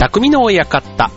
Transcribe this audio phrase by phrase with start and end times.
[0.00, 1.10] 匠の館。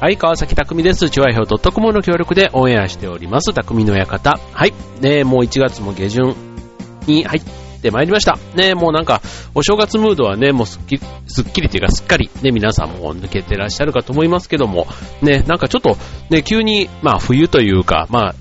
[0.00, 1.10] はい、川崎匠です。
[1.10, 3.52] チュアイトコムの協力でオンエアしております。
[3.52, 4.38] 匠の館。
[4.52, 4.72] はい。
[5.00, 6.36] ねもう1月も下旬
[7.08, 7.42] に入っ
[7.82, 8.38] てまいりました。
[8.54, 9.22] ねもうなんか、
[9.56, 14.86] お正月ムードはね、もうすっきり、すっきりというかすっかり、ね、皆さんも抜けてらっしゃるかと思いますけども、
[15.20, 15.96] ね、なんかちょっと、
[16.30, 18.34] ね、急に、まあ冬というか、まあ、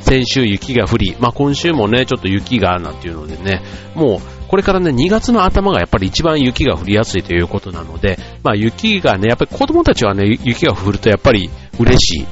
[0.00, 3.62] 先週雪が降り、まあ今週もね、ちょっと雪がなんていうのでね、
[3.94, 12.26] もう、これからね、2月の頭がやっぱり一番雪が降りやすいということなので、まあ雪がね、やっぱり子供たちはね、雪が降るとやっぱり嬉しい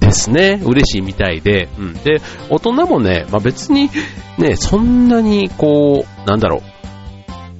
[0.00, 0.60] ですね。
[0.64, 1.94] 嬉しいみたいで、うん。
[1.94, 3.90] で、大人もね、まあ別に
[4.38, 6.62] ね、そんなにこう、なんだろ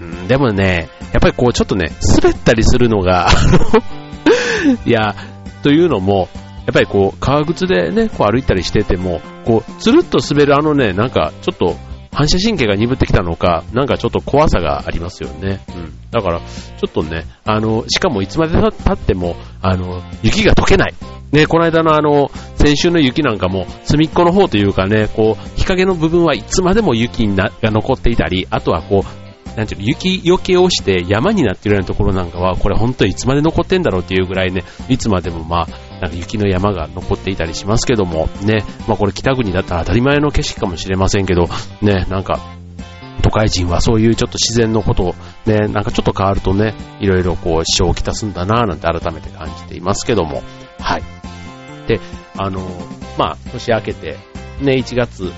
[0.00, 0.04] う。
[0.04, 5.14] うん、でもね、やっぱりこうちょっとね、滑ったりするのが、あの、いや、
[5.62, 6.28] というのも、
[6.66, 11.76] やっぱりこう、革靴でね、こう歩いたりしてても、こう、つるっと滑るあのね、なんかちょっと、
[12.14, 15.60] 反射神経が鈍ってきたのか、なんかちょっと怖さがありますよね。
[15.76, 15.92] うん。
[16.10, 16.46] だから、ちょ
[16.88, 20.94] っとね、あの、しかもいつまで経っても、あの、雪が溶けない。
[21.32, 29.24] ね、この間のあの、先週の雪なんかも、隅っこの方というかね、こう、日陰の部分はいつまでも雪が残っていたり、あとはこう、
[29.56, 35.68] なんていうの、雪よけをして山になってるようなところなんかは、これ本当にいつまで残ってんだろうっていうぐらいね、いつまでもまあ、
[36.00, 41.48] なんか雪の山が残っていたりしますけども、ね、まあこれ北国だったら当たり前の景色かもしれませんけど、
[41.82, 42.40] ね、なんか、
[43.22, 45.14] 都会人はそういうちょっと自然のことを
[45.46, 50.42] ね、なんかちょっと変わるとね、いろいろこう支障をきたすんだなぁなんて改めて感じていますけども、
[50.78, 51.02] はい。
[51.88, 52.00] で、
[52.36, 52.60] あの、
[53.16, 54.18] まあ、年明けて、
[54.60, 55.32] ね、1月、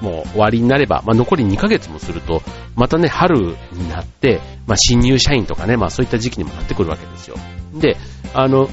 [0.00, 2.42] もう終わりになれば、まあ、残り2ヶ月もすると、
[2.74, 7.36] またね、春になって、まあ、新入社員とかね、まあ、そういった時期にもなってくるわけですよ。
[7.74, 7.96] で、
[8.34, 8.68] あの、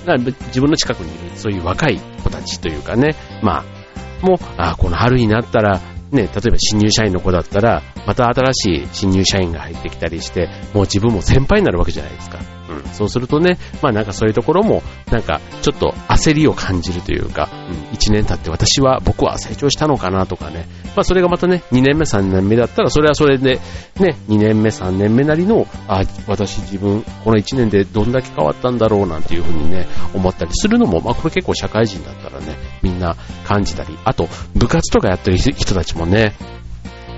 [0.48, 5.80] 自分の近くにいる、そういう若い子たちというかね、まあ、もう、あこの春になったら、
[6.12, 12.40] ね、例えば新入社員の子だったら、また新しい新入社員が入ってきたりして、もう自分も先輩になるわけじゃないですか。
[12.74, 23.60] うん、そうするとね、まあなんかそういうところも、なんかちょっと焦りを感じるというか、うん、1年経って私は、僕は成長したのかなとかね、まあそれがまたね、2年目、3年目だったら、それはそれで、
[24.00, 36.34] ね、2年目、3年目なりの、あ、私自分、この1年でどんだけ変わったんだろうなんていうふうにね、思ったりするのも、まあこれ結構社会人だったらね、みんな感じたり、あと、部活とかやってる人たちもね、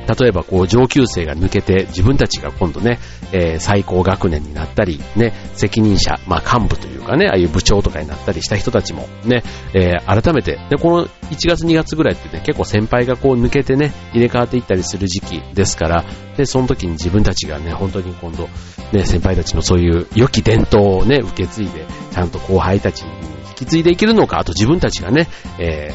[0.07, 2.99] 例えばこう上級生が抜けて自分たちが今度ね、
[3.31, 11.09] えー、最高学年になったり、ね、責任者、まあ幹部というかね、ああいう部長とかになったりした人たちもね、えー、改めて、で、この1
[11.47, 16.05] 月2月ぐらいってね、結構先輩がこう抜けてね、入れ替わっていったりする時期ですから、
[16.37, 18.49] で、その時に自分たちがね、本当に今度、
[18.91, 23.11] ね、先輩たちのそういう良き伝統をね、受け継いで、ちゃんと後輩たちに
[23.49, 25.27] 引き継いでいけるのか、あと自分たちがね、
[25.59, 25.91] え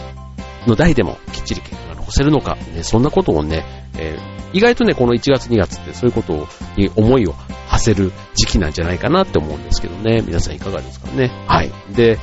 [0.66, 3.64] ー、の代でもきっちり結果が残せるのか、ね、そんなことをね、
[3.96, 7.32] えー、意外とね、この1月2月ってそういうことに思いを
[7.68, 10.22] 馳せる時期なんじゃないかなって思うんですけどね。
[10.22, 11.28] 皆さんいかがですかね。
[11.46, 11.70] はい。
[11.94, 12.18] で、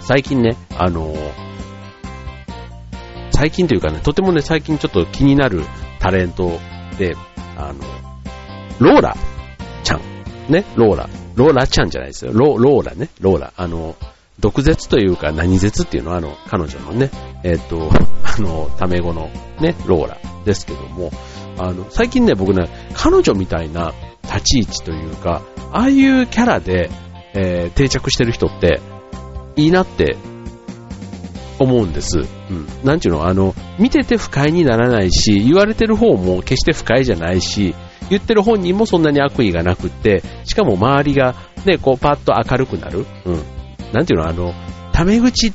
[0.00, 1.32] 最近ね、あのー、
[3.32, 5.62] 最近というかね、とてもね、最近ちょっと気になる
[5.98, 6.58] タレント
[6.98, 7.16] で、
[7.56, 7.80] あの、
[8.78, 9.16] ローラ
[9.82, 10.00] ちゃん。
[10.48, 11.08] ね、ローラ。
[11.34, 12.32] ローラちゃんじゃないですよ。
[12.32, 13.52] ロローラね、ローラ。
[13.56, 13.96] あの、
[14.40, 17.10] 毒舌というか何舌っていうのはあの、彼女のね、
[17.42, 17.90] えっ、ー、と、
[18.24, 19.30] あの、タメ語の
[19.60, 21.10] ね、ローラですけども、
[21.58, 23.92] あの、最近ね、僕ね、彼女みたいな
[24.24, 26.90] 立ち位置というか、ああいうキャラで、
[27.34, 28.80] えー、定着してる人って、
[29.56, 30.16] いいなって
[31.58, 32.18] 思うんです。
[32.18, 32.22] う
[32.52, 32.66] ん。
[32.82, 37.74] なんちゅうの、あの、見てて不快にならないし、言われてる方も決して不快じゃないし、
[38.10, 41.34] 言ってる本人もそんなに悪意がなくって、しかも周りが
[41.64, 43.06] ね、こうパッと明るくなる。
[43.24, 43.53] うん。
[43.94, 44.52] なんていうの、あの、
[44.92, 45.52] タメ口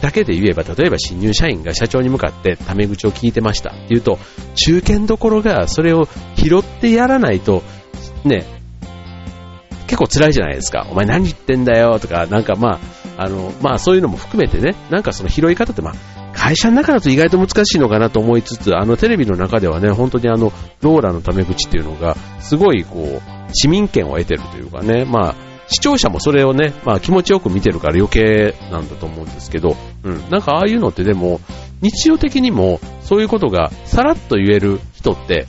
[0.00, 3.70] だけで言えば、例えば新入社員が社長に向かってタメ口を聞いてました。
[3.70, 4.18] って言うと、
[4.54, 7.62] 中堅どころがそれを拾ってやらないと、
[8.24, 8.44] ね、
[9.86, 10.86] 結構辛いじゃないですか。
[10.90, 11.98] お前何言ってんだよ。
[12.00, 12.80] とか、なんかま
[13.16, 15.94] あ、あの、まあそういうのも含めてね、なんかその拾い方ってまあ、
[16.34, 20.52] 会社の中だと意外と難しいのかなと思いつつ、あのテレビの中ではね、本当にあの、
[20.82, 25.34] ローラのタメ口っていうのが、すごいこう、市民権を得てるというかね、まあ、
[25.68, 30.30] 視聴者もそれをね、まあ気持ちよく見てるから余計なんだと思うんですけど、うん。
[30.30, 31.40] なんかああいうのってでも、
[31.82, 35.46] 日常的にもそういうことがさらっと言える人って、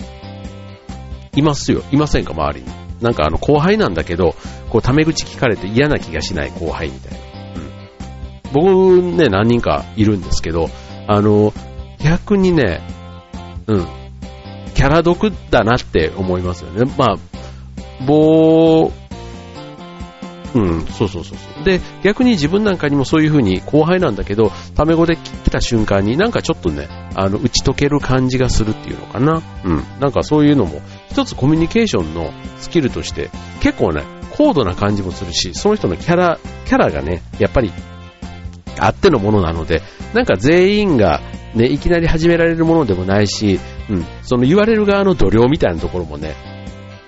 [1.35, 1.83] いますよ。
[1.91, 2.67] いませんか周りに。
[3.01, 4.35] なんかあの後輩なんだけど、
[4.71, 7.19] こうタメ口聞かれて嫌な気がしない後輩みたいな。
[8.55, 9.01] うん。
[9.01, 10.69] 僕ね、何人かいるんですけど、
[11.07, 11.53] あの、
[12.03, 12.81] 逆にね、
[13.67, 13.87] うん。
[14.73, 16.91] キャラ毒だなって思いますよね。
[16.97, 17.15] まあ、
[18.05, 18.91] 僕
[20.53, 21.63] うん、そうそうそうそう。
[21.63, 29.41] で、逆に自分なんかにもそういう風に後輩なんだけど、タメ語で来た瞬間になんかちょっとね、あの、打ち解ける感じがするっていうのかな。
[29.65, 29.83] うん。
[29.99, 33.29] なんかそういうのも、一つコミュニケーションのスキルとして、
[33.61, 37.71] 結構ね、高度な感じもするし、その人のキャラ、キャラがね、やっぱり、
[38.79, 39.81] あってのものなので、
[40.13, 41.21] なんか全員が
[41.55, 43.59] ね、いきなり始められるものでもないし、
[43.89, 46.35] うん、その言われる側の度量みたいなところもね、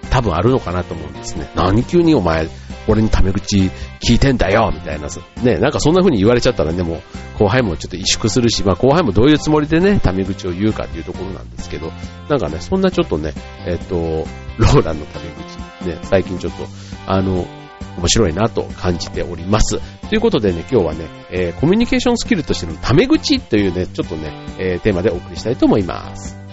[0.09, 1.49] 多分あるのかなと思うんですね。
[1.55, 2.47] 何急にお前、
[2.87, 3.57] 俺にタメ口
[3.99, 5.07] 聞いてんだよみたいな。
[5.43, 7.01] ね、なんかそんな風に言われちゃったらね、もう
[7.37, 11.91] 後輩もちょっと萎縮するし、まあ後輩もどういうつもりでね、タメ口を言うかっていうところなんですけど、
[12.29, 13.33] なんかね、そんなちょっとね、
[13.67, 15.25] えっと、ローランのタメ
[15.81, 16.65] 口、ね、最近ちょっと、
[17.05, 17.47] あの、
[17.97, 19.79] 面白いなと感じております。
[20.09, 26.48] ということでね、今日はね、えー、コミュニケーションスキルとしてのタメ口というね、ちょっとね、えー、テーマでお送りしたいと思います。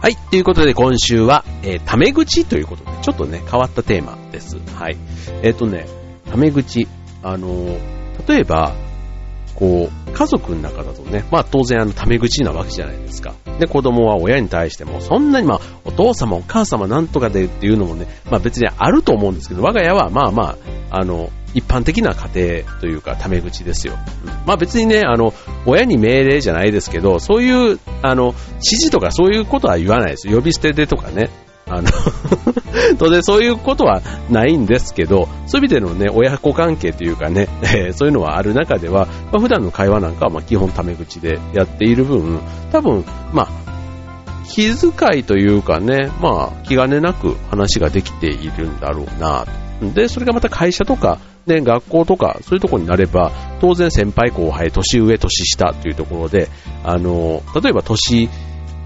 [0.00, 0.16] はい。
[0.16, 4.56] ということで今週は、えー、タメ口ということで、ちょっとね、変わったテーマです。
[4.74, 4.96] はい。
[5.42, 5.86] えっ、ー、とね、
[6.30, 6.88] タメ口。
[7.22, 7.78] あのー、
[8.26, 8.72] 例えば、
[9.54, 13.34] こう、家族の中だとね、まあ当然あの、タメ口なわけじゃないですか。
[13.58, 20.56] で、子供は親に対しても、そんなにまあ、お父様、お母様なんとかでっていうのもね、まあ別にあると思うんですけど、我が家はまあま
[20.90, 23.94] あ、あの、一般的な家庭というか、タメ口ですよ。
[24.46, 25.34] まあ別にね、あの、
[25.66, 30.28] 親に命令じゃないですけど、そういう、あの、指示とかそういうことは言わないです。
[30.28, 31.30] 呼び捨てでとかね。
[31.72, 31.88] あの
[32.98, 42.40] 当然そういうことはないんですけど、そういう意味でのね、親子関係というかね、えー、そういうのはある中では、まあ、普段の会話なんかはまあ基本タメ口でやっている分、
[42.72, 43.48] 多分、まあ、
[44.48, 56.48] 気遣いというかね、まあ、気兼ねなく話ができているんだろうなとで、それがまた会社とか、ね、学校とか、そういうところになれば、当然先輩後輩、年上、年下というところで、
[56.84, 58.28] あの、例えば年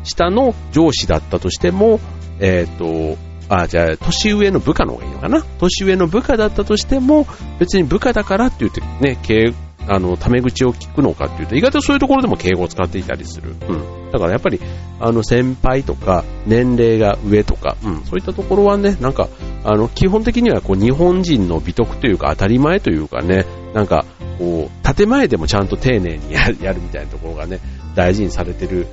[0.05, 2.01] 下の上司だったとしても、
[2.41, 3.19] えっ、ー、と、
[3.49, 5.45] あ、じゃあ、年上の部下の方がいいのかな？
[5.59, 7.27] 年上の部下だったとしても、
[7.59, 9.19] 別に部下だからって言ってね、
[9.87, 13.55] あの、タメ口を聞くのかっていうと、意外とそういうところでも敬語を使っていたりする。
[13.69, 14.04] うん。
[14.15, 14.61] だからやっぱり、
[15.01, 19.29] あの、先輩とか、年齢が上とか、うん、そういったところはね、なんか、
[19.65, 23.45] あの、基本的にはこう、日本人の美徳というか、当たり前というかね、
[23.75, 24.05] なんか、
[24.39, 27.59] こう、建前でもちゃんと丁寧に やるみたいなところがね、
[27.97, 28.87] 大事にされてる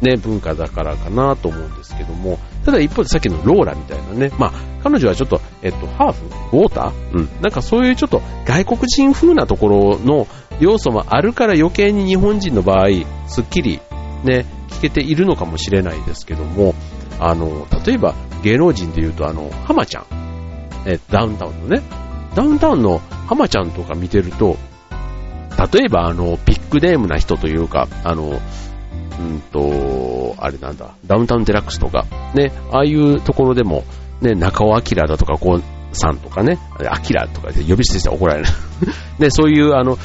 [0.00, 4.52] ね、文化だからかなと思うんですけども、ただ一方でさっきのローラみたいなね、まあ、
[4.82, 7.12] 彼女はちょっと、えっと、ハーフウォーター？
[7.12, 7.28] うん。
[7.40, 10.26] なんかそういうちょっと外国人風なところの
[10.60, 12.88] 要素もあるから余計に日本人の場合、
[13.26, 13.80] すっきり
[14.24, 16.74] ね、聞けているのかもしれないですけども、
[17.20, 20.06] あの、例えば芸能人で言うとあの、浜ちゃん、
[20.86, 21.82] え、ダウンタウンのね、
[22.34, 24.56] ダウンタウンの浜ちゃんとか見てると、
[25.72, 28.40] 例えばあの、ビッグネームな人というか、あの、
[29.18, 32.04] うんと、あれなんだ、ダウンタウンデラックスとか、
[32.34, 33.84] ね、ああいうところでも、
[34.20, 35.62] ね、中尾明だとか、こう、
[35.96, 36.58] さんとかね、
[36.90, 38.48] アキラとかで呼び捨てして怒られる。
[39.18, 39.96] ね、そういう、あの、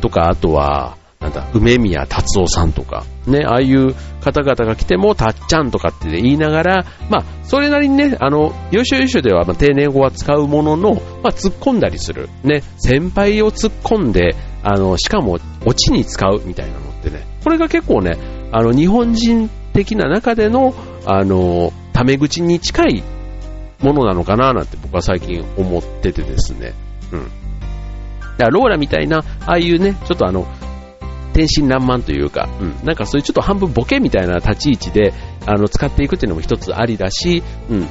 [0.00, 12.28] とか、あとは、なんだ、梅宮達夫さんとか、ね、ああいう方々が来ても、たっちゃんとかって言いながら、まあ、それなりにね、あの、よしよしでは、まあ、丁寧語は使うものの、まあ、突っ込んだりする。
[12.42, 18.18] ね、先輩を突っ込んで、あの、しかも、オチに使うみたいなのってね、これが結構ね、
[18.52, 20.74] あの、日本人的な中での、
[21.06, 23.02] あの、タメ口に近い
[23.80, 26.74] ものなのかななんて僕は最近思っててですね。
[27.12, 27.24] うん。
[27.24, 30.46] だからローラみたいな、ああいうね、ちょっとあの、
[31.34, 35.12] 天真爛漫というか、うん、なんかそういうちょっと半分ボケみたいな立ち位置で、
[35.44, 37.86] あの、使っていくっていうのも一つありだし、うん。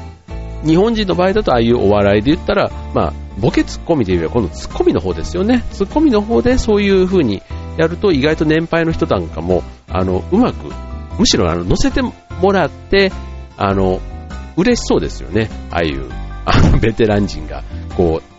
[0.66, 5.64] 日本人の場合だとああいうお笑いで言ったら、まあ、ボケツッコミで言えば、このツッコミの方ですよね。
[5.72, 7.42] ツッコミの方でそういう風に
[7.78, 10.72] やると意外と年配の人なんかも、あの、うまく、
[11.20, 12.14] むしろあの、乗せても
[12.52, 13.12] らって、
[13.58, 14.00] あの、
[14.56, 15.50] 嬉しそうですよね。
[15.72, 16.10] ああいう、
[16.46, 17.64] あの、ベテラン人が、
[17.98, 18.33] こう、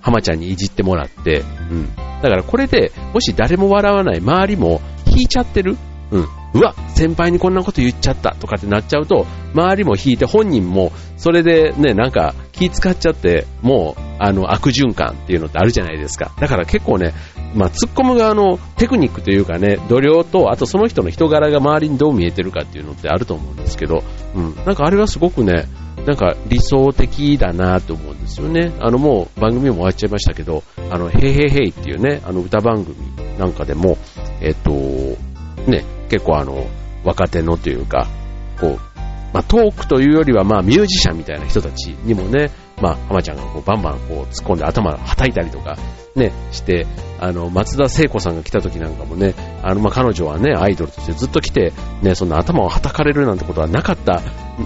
[0.00, 1.94] 浜ちゃんにいじってもらって、うん。
[2.22, 5.76] だからこれで、もし誰も笑わない、周りも引いちゃってる、
[6.10, 6.26] うん。
[6.52, 16.32] うわ、先輩にこんなこと言っちゃったとかってなっちゃうと、周りも引いて本人もそれでね、なんか気使っちゃって、もうあの悪循環っていうのってあるじゃないですか。
[16.40, 17.12] だから結構ね、
[17.54, 24.02] まあ突っ込む側のテクニックというかね、度量と、あとその人の人柄が周りにどう見えてるかっていうのってあると思うんですけど、
[24.34, 24.54] うん。
[24.64, 25.66] なんかあれはすごくね、
[26.06, 28.72] なんか理想的だなと思うんですよね。
[28.80, 32.96] あのもう番組も終わっちゃいましたけど、あの、へいへいへいっていうね、あの歌番組
[33.38, 33.98] なんかでも、
[34.40, 34.70] えっと、
[35.70, 36.66] ね、結構あの、
[37.04, 38.06] 若手のというか、
[38.60, 38.90] こう、
[39.32, 45.76] まあ、トークというよりは、まあ、ミュージシャンみたいな人たちにもね、まあ、浜ちゃんがこうバンバンこう突っ込んで頭はたいたりとか、
[46.16, 46.86] ね、して、
[47.20, 51.72] あの、松田聖子さんが来た時なんかもね、あの、まあ、彼女はね、アイドルとしてずっと来て、
[52.02, 54.22] ね、そんな頭をはたかれるなんてことはなかった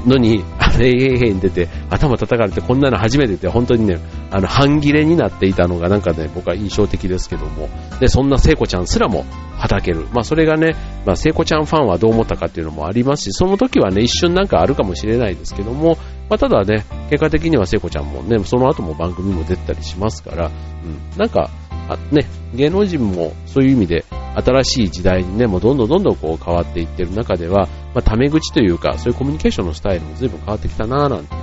[0.06, 3.98] のに、あれ、へいへいに出て、頭叩かれてこんなの初めてで、本当にね、
[4.30, 7.68] あの、半切れになっていたのがなんかね、僕は印象的ですけども、
[8.00, 9.24] で、そんな聖子ちゃんすらも
[9.56, 10.06] はたける。
[10.12, 15.98] まあ、それがね、まあ、聖子ちゃんファンはどう思ったかっていうのもありますし、その時はね、一瞬なんかあるかもしれないですけども、
[16.34, 21.48] まあ、ただね、結果的には聖子ちゃんもね、その後も番組も出たりしますから、うん、なんか、
[21.88, 31.40] あね、芸能人もそういう意味で新しい時代にね、もうどんどんどんどんこう変わっていってる中では、まあ、タメ口というか、そういうコミュニケーションのスタイルも随分変わってきたなぁなんていう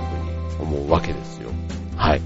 [0.58, 1.48] ふうに思うわけですよ。
[1.96, 2.20] はい。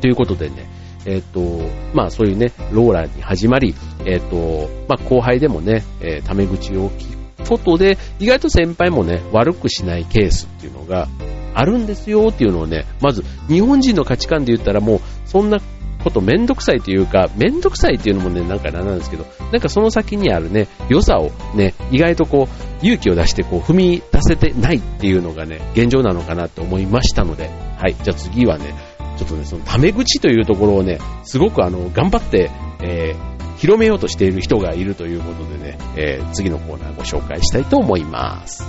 [0.00, 0.70] ということでね、
[1.04, 3.74] えっ、ー、と、まあそういうね、ローラーに始まり、
[4.06, 11.08] えっ、ー、と、まあ後輩でもね、えー、タメ口を聞くことで、意外と先輩もね、悪くしないケースっていうのが
[11.54, 15.60] あるんですよっていうのをね、まず日本人の価値観で言ったらもう、そんな
[16.02, 28.74] ことめんどくさいというか、めんどくさいっていうのもね、なんかなんですけど、なんかその先にあるね、良さをね、意外とこう、勇気を出してこう、踏み出せてないっていうのがね、現状なのかなと思いましたので、はい、じゃあ次はね、
[29.16, 32.50] ちょっとね、そのタメ口というところをね、すごくあの、頑張って、
[32.82, 38.66] えー、広めようとしている人がいるということでね、えー、次のコーナーご紹介したいと思います。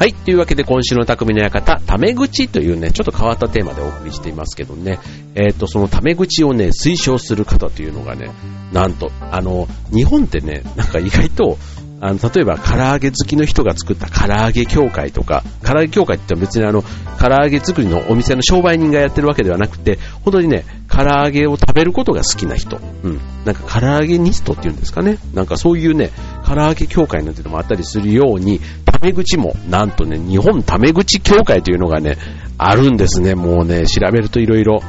[0.00, 0.14] はい。
[0.14, 4.98] というわけで今週の匠の館、タメ口というね、ちょっと変わったテーマでお送りしていますけどね、
[5.34, 8.30] えっ、ー、と、そのタメ口をね、推奨する方というのがね、
[8.72, 11.58] なんと、あの、日本ってね、なんか意外と、
[12.00, 16.82] あの、例えば唐揚げ好きの人が作った唐揚げ協会とか、唐揚げ協会って別にあの、
[17.18, 26.10] 唐揚げ作りのお店の商売人がやってるわけではなくて、本当にね、唐揚げを食べることが好きな人、うん、なんか唐揚げニストっていうんですかね、なんかそういうね、
[26.46, 28.62] 唐揚げ協会なんていうのもあったりするように、
[29.02, 32.16] メ口も、なんとね、日本タメ口協会というのがね、
[32.58, 34.80] あるんですね、もうね、調べると色々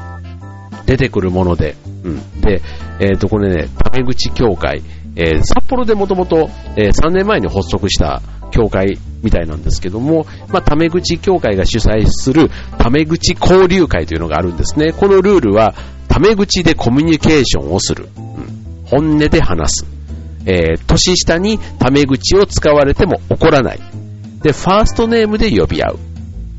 [0.86, 2.42] 出てくるもので、うん。
[2.42, 2.62] で、
[3.00, 4.82] えっ、ー、と、これね、タメ口協会、
[5.16, 14.94] えー、札幌でもともと3年前に発足した協会みたいなんですけども、まあ、タメ口協会が主催するタメ口交流会というのがあるんですね。
[14.94, 15.74] このルールは、
[16.08, 18.10] タメ口でコミュニケーションをする。
[18.18, 19.86] うん、本音で話す。
[20.46, 23.80] えー、年下にタメ口を使われても怒らない。
[24.42, 26.00] で、ファーストネームで呼び合う。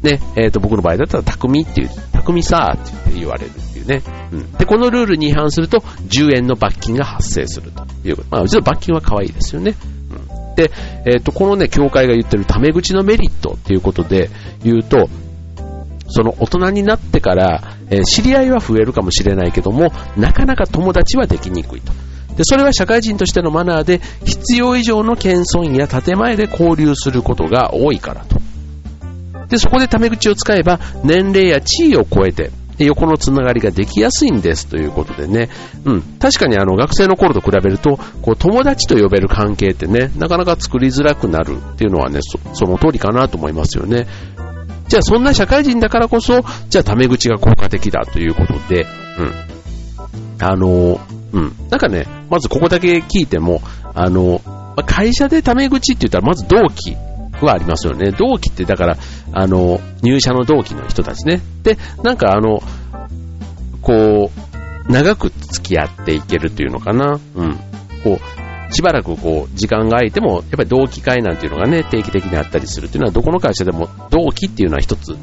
[0.03, 3.73] ね、えっ、ー、と、僕の場合だったら、匠っていう、匠さーって言われるって。
[3.83, 4.03] いうね。
[4.33, 4.53] うん。
[4.53, 8.29] で、このルールに違反すると、10円の罰金が発生するということ。
[8.31, 9.75] まあ、うちの罰金は可愛いですよね。
[10.11, 10.55] うん。
[10.55, 10.71] で、
[11.05, 14.31] えっ、ー、と、このね、協会が言ってるタメ口のメリットっていうことで
[14.63, 15.09] 言うと、
[16.09, 21.93] その大人になってから、えー、知り合いは増えるかもしれないけども、なかなか友達はできにくいと。
[22.37, 28.41] で、それは社会人としてのマナーで、必要以上の謙遜や建前で交流することが多いからと。
[29.49, 35.51] で、そこでタメ口を使えば、年齢や地位を超えて、横のつながりができやすいんですということでね、
[35.85, 44.07] うん、確かにあの学生の頃と比べると、こう友達と呼べる関係ってね、なかなか作りづらくなるっていうのはね、そその通りかなと思いますよね。
[44.89, 48.87] じゃあそんな社会人だからこそ、じゃあタメ口が効果的だということで、
[49.19, 49.33] うん。
[50.45, 51.01] あの、
[51.33, 51.53] うん。
[51.71, 53.61] なんかね、まずここだけ聞いても、
[53.95, 54.41] あの、
[54.87, 56.97] 会社でタメ口って言ったらまず同期
[57.45, 58.13] はありますよね。
[58.13, 58.97] 同期ってだから、
[59.33, 61.41] あの、入社の同期の人たちね。
[61.63, 62.63] で、なんかあの、
[63.81, 64.31] こ
[64.89, 67.19] う、長く付き合っていけるというのかな。
[67.35, 67.53] うん。
[68.03, 75.17] こう、しばらくこう、時間が空いても、やっぱり同期会なんていうのがね、定期的にあったりするっていうのは、どこの会社でも同期っていうのは一つ、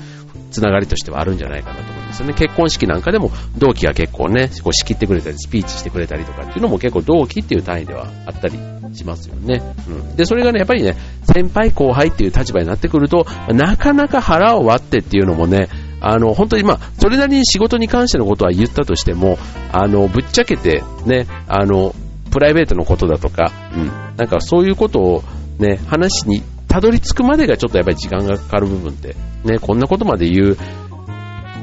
[0.52, 2.34] つながりとしてはあるんじゃないかなと思うんですよね。
[2.34, 8.58] 結婚式なんかでも同期が結構ね、こう仕切ってくれたり、スピーチしてくれたりとかっていうのも結構同期っていう単位ではあったり
[8.94, 9.62] しますよね。
[9.88, 10.16] うん。
[10.16, 15.70] で、それがね、やっぱりね、先輩後輩っていう立場になってくると、なかなか腹を割ってっていうのもね、
[16.02, 19.38] あの、本当にまあ、それなりに仕事に関してのことは言ったとしても、
[19.72, 21.94] あの、ぶっちゃけてね、あの、
[22.32, 25.24] プライベートのことだとか、うん、なんかそういうことを
[25.58, 30.58] ね、話にたどり着くまでがちょっとやっぱり時間がかかる部分って、ね、こんなことまで言う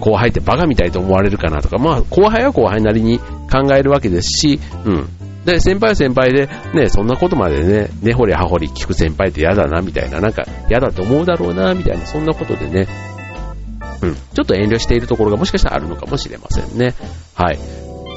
[0.00, 5.08] 後輩ってバカみたいと思われるかなとか、まあ、後輩は後輩なりに考えるわけですし、うん。
[5.44, 12.88] で、先輩は先輩で、ね、そんなことまでね、根掘り葉掘り聞く先輩って嫌だな、みたいな、なんか嫌だと思うだろうな、みたいな、そんなことでね、
[14.02, 16.94] うん、ちょっと遠慮しているところがもしかしたらあるのかもしれませんね。
[17.34, 17.58] はい。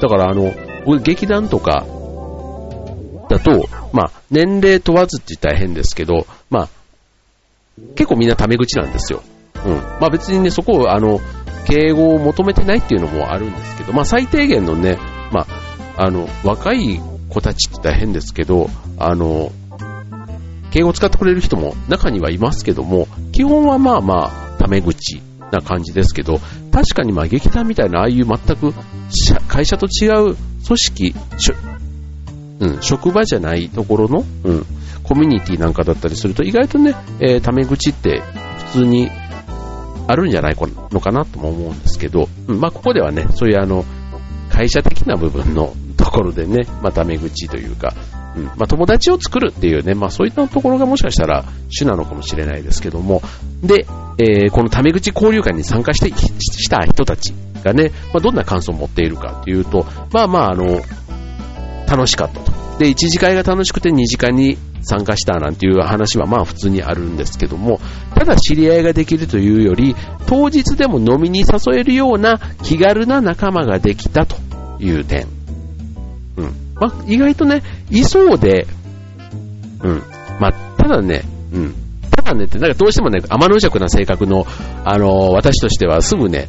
[0.02, 0.52] だからあの、
[1.00, 1.86] 劇団とか
[3.28, 6.68] だと、まあ、年齢問わずって言ったら変ですけど、まあ、
[7.94, 9.22] 結構みんなタメ口なんですよ。
[9.66, 9.74] うん。
[9.74, 11.20] まあ別にね、そこを、あの、
[11.66, 14.98] 敬語を求めてないっていうのもあるんですけど、まあ最低限のね、
[15.32, 15.46] ま
[15.96, 19.52] あ、あの、若い子たちって言ったら変ですけど、あの、
[20.70, 26.38] 敬語を使ってくれる人も中にはいますけども、基本はまあまあ、タメ口な感じですけど、
[26.70, 28.72] 確かにまあ劇団みたいなああいう全く
[29.48, 30.36] 会社と違う
[30.66, 31.14] 組織、
[32.60, 34.66] うん、職場じゃないところの、うん、
[35.02, 38.22] コミュニティなんかだったりすると意外とね、えー、タメ口って
[38.72, 39.10] 普通に
[40.10, 43.84] あるんじゃないのかなとも思うんですけど、まあここではね、そういうあの、
[44.50, 47.94] 会社的な部分の ところでね、まあタメ口というか、
[48.36, 53.22] うんまあ、友達を作るっていうね、まあ、そういったところがもしかしたら主なのかもしれないですけども、
[53.60, 53.86] で、
[54.18, 60.80] えー、このタメ口交流会に参加してした人たちがね、まあ、どんな感想を持っているかというと、まあまあ、あの、
[61.88, 62.52] 楽しかったと。
[62.78, 67.80] で、1次会が楽しくて2次会に参加したなんていう話はまあ普通にあるんですけども、
[68.14, 69.94] ただ知り合いができるというより、
[70.26, 74.36] 当日でも飲みに誘えるような気軽な仲間ができたと
[74.80, 75.26] いう点。
[76.36, 76.54] うん。
[76.76, 78.66] まあ、意外とね、いそうで、
[79.82, 80.02] うん。
[80.40, 81.22] まあ、ただね、
[81.52, 81.74] うん。
[82.10, 84.46] ただねって、なんかどうしてもね、天の弱な性格の、
[84.84, 86.48] あのー、私としてはすぐね、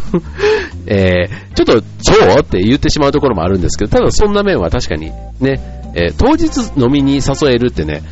[0.86, 2.40] えー、ちょっと、そう？
[2.40, 5.10] って言ってしまうところもあるんですけど、ただそんな面は確かに
[5.40, 8.02] ね、えー、当日飲みに誘えるってね、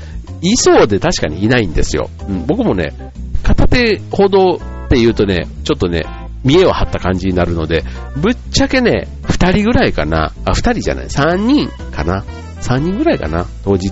[0.40, 2.08] いそうで確かにいないんですよ。
[2.28, 2.94] うん、僕もね、
[3.42, 6.04] 片手ほどって言うとね、ちょっとね、
[6.44, 7.84] 見栄を張った感じになるので、
[8.16, 12.24] ぶっちゃけね、二人ぐらいかな、あ、二人じゃない、三人かな、
[12.60, 13.90] 三人ぐらいかな、当日。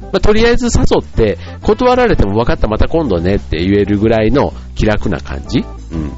[0.00, 5.64] まあ、とりあえず誘って、断られても分かったまた今度ねって言えるぐらいの気楽な感じ。
[5.92, 6.12] うん。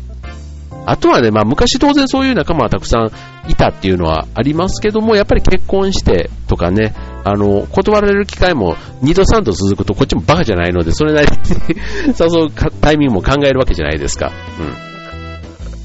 [0.84, 3.10] あとはね、まあ昔当然そういう仲間はたくさん
[3.48, 11.36] いたっていうのはありますけども、やっぱり結婚してとかね、あの、断られる機会も2度3度続くとこっちもバカじゃないので、それなりに
[12.18, 14.32] 誘うタイミングも考えるわけじゃないですか。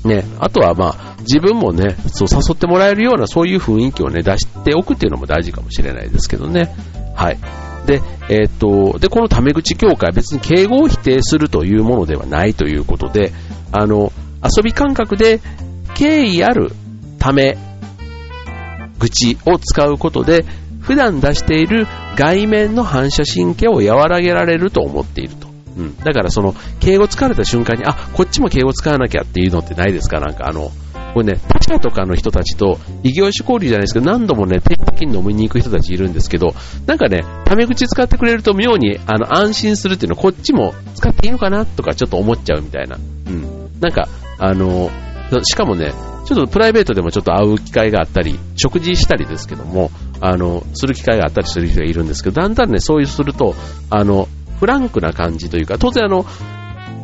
[0.05, 0.11] うん。
[0.11, 6.73] ね、あとはまあ、自分もね、そう誘ってもらえるようなそういう雰囲気をね、出しておくっていうのも大事かもしれないですけどね。
[7.15, 7.37] はい。
[7.85, 13.31] で、えー、っと、で、このタメ口協会は別に敬語を否定するというものではないということで、
[13.71, 14.11] あの、
[14.43, 15.39] 遊び感覚で
[15.93, 16.71] 敬意ある
[17.21, 17.55] ため
[18.97, 20.43] 口を使うことで、
[20.79, 21.85] 普段出している
[22.17, 25.47] 外面の反射神経を和らげられると思っていると。
[25.77, 25.97] うん。
[25.97, 30.19] だからその、敬語使われた瞬間に、あ、こっちも敬語使わなきゃっていうのってないですか？
[30.19, 30.71] なんかあの、
[31.13, 36.55] これね、他社とかの人たちと異業種交流じゃないですけど、何度もね、定期的に飲みに行く人たちいるんですけど、
[36.87, 41.65] なんかね、タメ口使ってくれると妙に、あの、安心するっていうのはこっちも使っていいのかな？
[41.65, 42.97] とかちょっと思っちゃうみたいな。
[42.97, 43.71] うん。
[43.79, 44.07] なんか、
[44.39, 44.89] あの、
[45.43, 45.93] しかもね、
[46.35, 53.55] ちょっとプライベートでもちょっと会う機会があったり、食事したりですけども、あの、する機会があったりする人がいるんですけど、だんだんね、そういうすると、
[53.89, 54.27] あの、
[54.59, 56.25] フランクな感じというか、当然あの、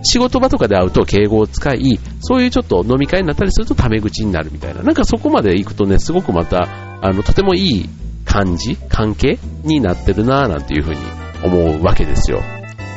[0.04, 4.84] 仕事場とかで会うと敬語を使い、そういうちょっと飲み会になったりするとタメ口になるみたいな。
[4.84, 6.68] なんかそこまで行くとね、すごくまた、
[7.02, 7.90] あの、とてもいい
[8.26, 11.00] 感じ、関係になってるなぁなんていうふうに
[11.44, 12.42] 思うわけですよ。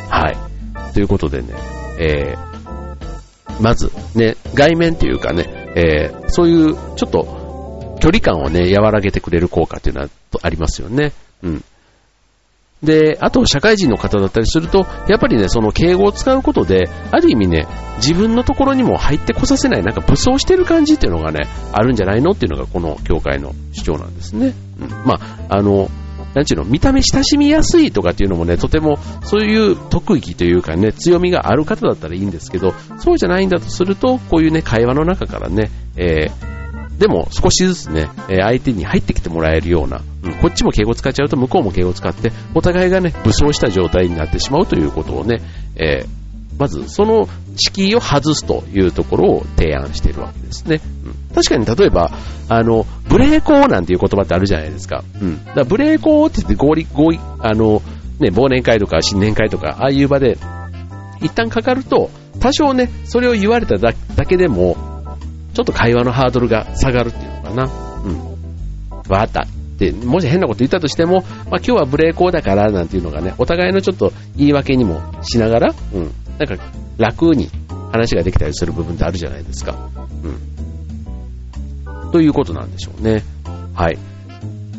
[0.09, 0.93] はい。
[0.93, 1.49] ということでね、
[1.99, 10.09] えー、まずね、外面っていうかね、えー、そういうちょっと距離感をね、和らげてくれる効果っていうのは
[10.43, 11.13] ありますよね。
[11.43, 11.65] うん。
[12.83, 21.41] で、あと社会人の方だったりすると、やっぱりね、その敬語を使うことで、ある意味ね、自分のところにも入ってこさせない、なんか武装してる感じっていうのがね、
[21.73, 24.55] あるんじゃないのっていうのがこの教会の主張なんですね。
[24.81, 24.89] うん。
[25.05, 25.91] まあ、あの、
[26.35, 36.51] なんちゅうの、見た目親しみやすいとかっていうのもね、とてもそういう特技というかね、強みがある方だったらいいんですけど、そうじゃないんだとすると、こういうね、会話の中からね、えー
[37.01, 45.41] でも少しずつね、相手に入ってきてもらえるような、うん、こっちも敬語使っちゃうと向こうも敬語使って、お互いがね、武装した状態になってしまうということをね、
[45.77, 46.20] えー、
[46.61, 50.83] まずその敷居を外すというところを提案しているわけですね。
[51.05, 52.11] うん、確かに例えば、
[52.51, 55.03] あの、ブレーコーなんていう言葉ってあるじゃないですか。
[55.23, 55.45] うん。
[55.47, 57.81] だからブレーコーって言って合理、合意、あの、
[58.21, 60.37] ね、忘年会とか新年会とか、ああいう場で、
[61.23, 63.95] 一旦かかると、多少ね、それを言われただ
[64.27, 64.77] けでも、
[65.55, 67.65] ちょっと会話のハードルが下がるっていうのかな。
[68.05, 68.31] うん。
[69.09, 69.47] わかった。
[69.79, 71.25] で、もし変なこと言ったとしても、まあ
[71.57, 76.13] 今日はブレーコーだからなんていうのがね、お互いのちょっと言い訳にもしながら、うん。
[76.41, 76.57] なんか
[76.97, 77.51] 楽に
[77.93, 79.91] 話ができたりする部分ってあるじゃないですか。
[80.25, 82.11] うん。
[82.13, 83.23] ということなんでしょうね。
[83.75, 83.99] はい。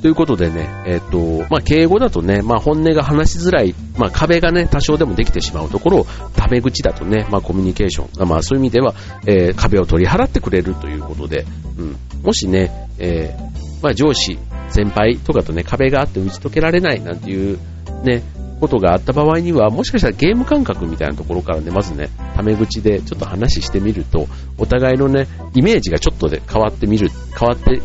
[0.02, 1.12] ということでね、えっ、ー、
[1.44, 8.96] と、まあ、敬語だとね、まあ、本音が話しづらい、まあ、壁がね、多少でもできてしまうところを、タメ口だとね、まあ、コミュニケーション、まあ、そういう意味では、
[9.28, 11.46] えー、壁を取り払ってくれるということで、
[11.78, 17.60] うん、もしね、えー、まあ上司、先輩とかとね、壁があって打ち解けられないなんていう
[18.04, 18.24] ね、
[18.62, 24.28] ことがあった場合には、もしかしたらゲーム感覚みたいなところからね、まずね、タメ口でちょっと話してみると、
[24.60, 27.82] お互いのね、イメージがちょっとで変わってみる、変わって、うん、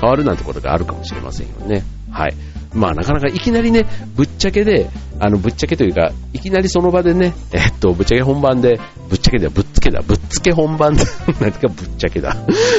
[0.00, 1.84] 変わるなんてことがあるかもしれませんよね。
[2.10, 2.34] はい。
[2.74, 4.88] まあなかなかいきなりね、ぶっちゃけで、
[5.20, 11.04] あの、ぶっちゃけというか、いきなりその場でね、えっと、ぶっちゃけ本番で、ぶっちゃけではぶっつけだ、ぶっつけ本番で、
[11.40, 12.36] 何かぶっちゃけだ、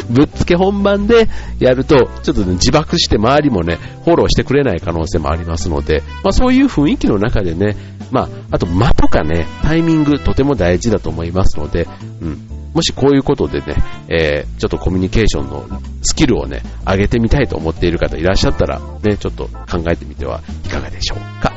[0.09, 1.29] ぶっつけ本番で
[1.59, 7.75] やると、ちょっとね、自爆して周りもね、フォローしてくれない可能性もありますので、まあそういう雰囲気の中でね、
[8.11, 11.87] まあ、あと間とかね、タイミングとても大事だと思いますので、
[12.21, 13.75] うん、もしこういうことでね、
[14.07, 15.67] えー、ちょっとコミュニケーションの
[16.01, 21.53] スキルをね、上げてみたいと思っている方いらっしゃったら、ね、ちょっと考えてみてはいかがでしょうか。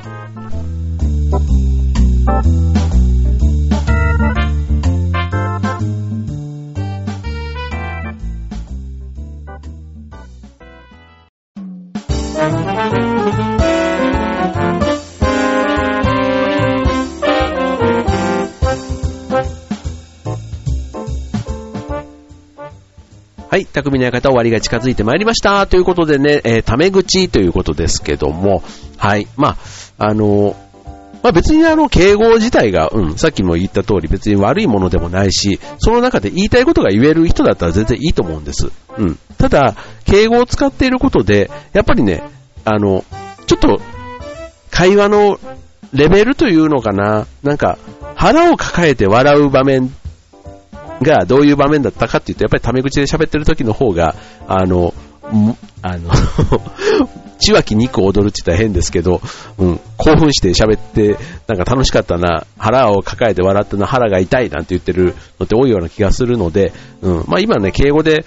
[23.56, 25.66] はい、匠の館終わりが近づいてまいりました。
[25.66, 28.62] ということでね、えー、タメ口ということですけども、
[28.98, 29.56] はい、ま
[29.98, 30.54] あ、あの
[31.22, 38.70] まあ、別にあの、敬語自体が、うん、さっきも言った通り別に悪いものでもないし、その中で言いたいことが言える人だったら全然いいと思うんです。
[38.98, 39.18] うん。
[39.38, 42.24] ただ、敬語を使っていることで、やっぱりね、
[42.66, 43.04] あの、
[43.46, 43.80] ちょっと、
[44.70, 45.40] 会話の
[45.94, 47.78] レベルというのかな、なんか、
[48.16, 49.90] 腹を抱えて笑う場面
[51.02, 54.14] がどういう場面だったかっていうと、やっぱりタメ口で喋ってる時の方が、
[54.46, 54.94] あの、
[55.82, 56.10] あの
[57.38, 59.20] ちわき肉踊るって言ったら変ですけど、
[59.58, 68.24] うん、興奮して喋って、なんか楽しかったな、腹を抱えて笑ったな、腹が痛いなんて言ってるのって多いような気がするので、うん、まあ今ね、敬語で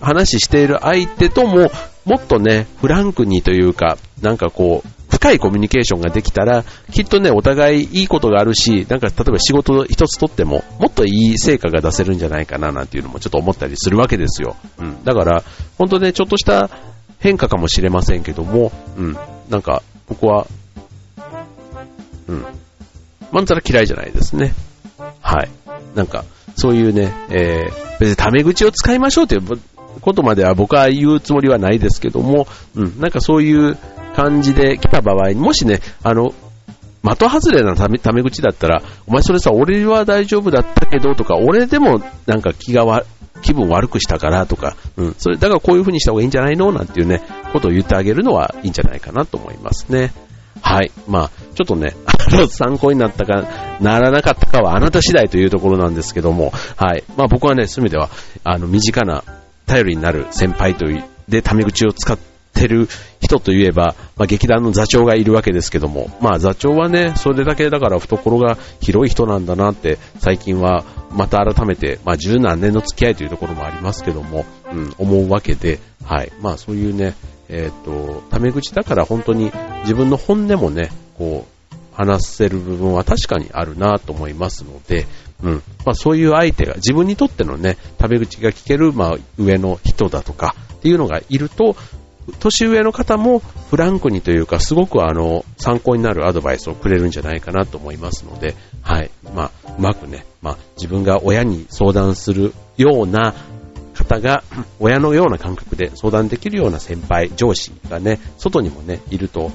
[0.00, 1.70] 話している相手とも、
[2.04, 14.56] もっとね、フランクにというか、なんかこう、深いコミュニケーションができたら、きっとね、お互いいいことがあるし、なんか例えば仕事一つとっても、もっといい成果が出せるんじゃないかななんていうのもちょっと思ったりするわけですよ。
[14.78, 15.04] うん。
[15.04, 15.44] だから、
[15.76, 16.70] 本当ね、ちょっとした
[17.20, 19.16] 変化かもしれませんけども、うん。
[19.50, 20.46] なんか、僕は、
[22.28, 22.44] うん。
[23.30, 24.54] まんざら嫌いじゃないですね。
[25.20, 25.50] はい。
[25.94, 26.24] なんか、
[26.56, 29.42] そういうね、えー、別にタメ口を使いましょうという
[30.00, 33.76] ことまでは僕は言うつもりはないですけども、うん、なんかそういう
[34.14, 36.34] 感じで来た場合に、もしね、あの、
[37.02, 43.04] 的外れなためため口だったら、お前それさ、俺は大丈夫だったけどとか、俺でもなんか気がわ、
[43.42, 47.22] 気分悪くしたからとか、うん、それ、だからこういう風にした方がいいんじゃないのなんていうね、
[47.52, 50.12] ことを言ってあげるのはいいんじゃないかなと思いますね。
[50.60, 50.92] はい。
[51.08, 53.48] まあ、ちょっとね、あの、参考になったか、
[53.80, 57.02] ならなかったかはあなた次第というところなんですけども、はい。
[57.16, 58.10] まあ僕はね、そういう意味では、
[58.44, 59.24] あの、身近な
[59.66, 62.18] 頼りになる先輩という、で、タメ口を使、っ
[62.52, 62.88] てる
[63.32, 76.32] 人といえば、まあ、劇団の座長がいるわけですけども、まあ、座長はね、それだけだから懐が広い人なんだなって、最近はまた改めて、まあ、十何年の付き合いというところもありますけども、うん、思うわけで、はい。
[76.40, 77.14] まあ、そういうね、
[77.48, 81.52] えっ、ー、と、タメ口だから本当に自分の本音もね、こう、
[81.94, 85.06] 話せる部分は確かにあるなと思いますので、
[85.42, 85.62] うん。
[85.84, 91.76] まあそういう相手が、自分にとってのね、食べ口が聞ける、まあ上の人だとかっていうのがいると、
[92.38, 99.10] 年上の方もフランクにというか、すごくあの、参考になるアドバイスをくれるんじゃないかなと思いますので、はい。
[99.34, 103.34] まあ、うまくね、まあ、自分が親に相談するような
[103.94, 104.44] 方が、
[104.78, 109.50] 親のような感覚で相談できるような先輩、上司がね、外にもね、いると、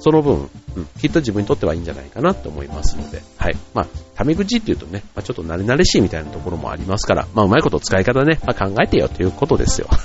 [0.00, 3.56] その分、うん、きっと自分にとってはいいんじゃないかなと思いますので、はい。
[3.74, 9.88] まあ、タメ口っていうとね、まあ、ちょっと慣れ慣れしいみたいなところもありますから、まあ、うまいこと使い方ね、まあ、考えてよということですよ。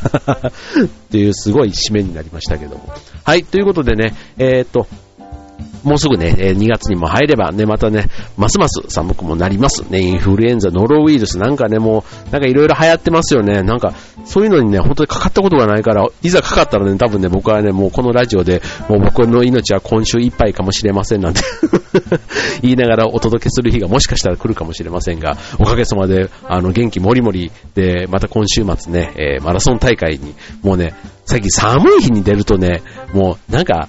[0.83, 2.93] っていうすごい締めになりましたけども。
[3.23, 4.87] はい、ということでね、えー、っと、
[5.85, 9.83] もうすぐね、2月にも入ればね、またね、ますます寒くもなります。
[9.89, 13.61] ね、インフルエンザ、ノロウイルスなんかね、もう、なんかいろいろ流行ってますよね。
[13.61, 13.93] なんか、
[14.25, 21.41] そういうのにね、本当にかかったことがないから、いざかかったらね、多分ね、僕はね、もうこのラジオで、もう僕の命は今週いっぱいかもしれませんなんて
[22.63, 30.95] 言いながらお届けする日がもしかしたら来るかもしれませんが、おかげさまで、あの、元気もりもりで、また今週末ね、えー、マラソン大会に、もうね、
[31.25, 32.81] 最近寒い日に出るとね、
[33.13, 33.87] もうなんか、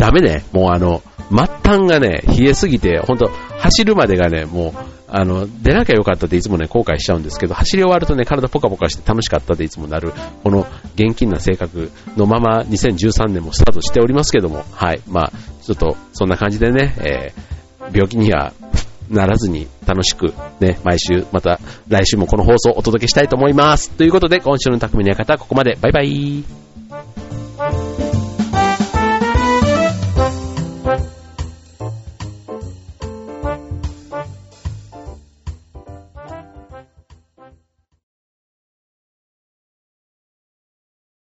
[0.00, 0.44] ダメね。
[0.52, 4.72] もうあの、末端がね、冷えすぎて、ほんと、走るまでがね、もう、
[5.08, 15.02] あの、出なきゃよかったっていつもね、後悔しちゃうんですけど、走り終わるとね、体ポカポカして楽しかったっていつもなる、この現金な性格のまま2013年もスタートしておりますけども、はい。
[15.06, 15.32] まあ、
[15.62, 18.54] ちょっと、そんな感じでね、えー、病気には
[19.10, 23.90] ならずに楽しくね、毎週、また来週もこの放送をお届けしたいと思います。
[23.90, 25.76] ということで、今週の匠の館はここまで。
[25.78, 28.09] バイバイ。